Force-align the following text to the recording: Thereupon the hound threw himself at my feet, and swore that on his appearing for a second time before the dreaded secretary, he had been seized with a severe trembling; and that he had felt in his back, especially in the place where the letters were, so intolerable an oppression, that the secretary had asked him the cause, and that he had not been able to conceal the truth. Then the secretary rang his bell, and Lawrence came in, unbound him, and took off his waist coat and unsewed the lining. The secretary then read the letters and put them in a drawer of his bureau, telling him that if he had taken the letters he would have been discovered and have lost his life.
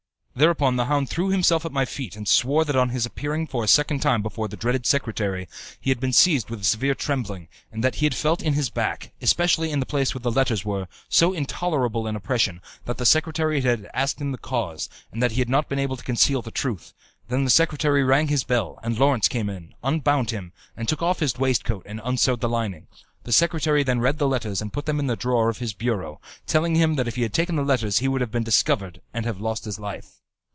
Thereupon 0.33 0.77
the 0.77 0.85
hound 0.85 1.07
threw 1.09 1.27
himself 1.29 1.65
at 1.65 1.73
my 1.73 1.83
feet, 1.85 2.15
and 2.15 2.25
swore 2.27 2.63
that 2.65 2.75
on 2.75 2.89
his 2.89 3.05
appearing 3.05 3.45
for 3.47 3.63
a 3.65 3.67
second 3.67 3.99
time 3.99 4.21
before 4.23 4.47
the 4.47 4.55
dreaded 4.57 4.85
secretary, 4.87 5.47
he 5.79 5.91
had 5.91 5.99
been 5.99 6.13
seized 6.13 6.49
with 6.49 6.61
a 6.61 6.63
severe 6.63 6.95
trembling; 6.95 7.47
and 7.71 7.83
that 7.83 7.95
he 7.95 8.05
had 8.07 8.15
felt 8.15 8.41
in 8.41 8.53
his 8.53 8.69
back, 8.71 9.11
especially 9.21 9.71
in 9.71 9.81
the 9.81 9.85
place 9.85 10.15
where 10.15 10.21
the 10.21 10.31
letters 10.31 10.63
were, 10.65 10.87
so 11.09 11.31
intolerable 11.33 12.07
an 12.07 12.15
oppression, 12.15 12.59
that 12.85 12.97
the 12.97 13.05
secretary 13.05 13.59
had 13.61 13.87
asked 13.93 14.19
him 14.21 14.31
the 14.31 14.37
cause, 14.37 14.87
and 15.11 15.21
that 15.21 15.33
he 15.33 15.41
had 15.41 15.49
not 15.49 15.67
been 15.69 15.77
able 15.79 15.97
to 15.97 16.03
conceal 16.03 16.41
the 16.41 16.49
truth. 16.49 16.93
Then 17.27 17.43
the 17.43 17.51
secretary 17.51 18.03
rang 18.03 18.29
his 18.29 18.45
bell, 18.45 18.79
and 18.81 18.97
Lawrence 18.97 19.27
came 19.27 19.49
in, 19.49 19.75
unbound 19.83 20.31
him, 20.31 20.53
and 20.77 20.87
took 20.87 21.01
off 21.03 21.19
his 21.19 21.37
waist 21.37 21.65
coat 21.65 21.83
and 21.85 22.01
unsewed 22.05 22.39
the 22.39 22.49
lining. 22.49 22.87
The 23.25 23.33
secretary 23.33 23.83
then 23.83 23.99
read 23.99 24.17
the 24.17 24.29
letters 24.29 24.61
and 24.61 24.73
put 24.73 24.85
them 24.87 24.99
in 24.99 25.09
a 25.09 25.15
drawer 25.17 25.49
of 25.49 25.59
his 25.59 25.73
bureau, 25.73 26.19
telling 26.47 26.75
him 26.75 26.95
that 26.95 27.07
if 27.07 27.15
he 27.15 27.21
had 27.21 27.33
taken 27.33 27.57
the 27.57 27.63
letters 27.65 27.99
he 27.99 28.07
would 28.07 28.21
have 28.21 28.31
been 28.31 28.43
discovered 28.43 29.01
and 29.13 29.25
have 29.25 29.39
lost 29.41 29.65
his 29.65 29.77
life. 29.77 30.13